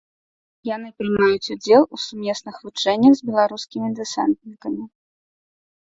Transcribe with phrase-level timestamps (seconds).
[0.75, 4.83] Яны прымаюць удзел у сумесных вучэннях з беларускімі дэсантнікамі.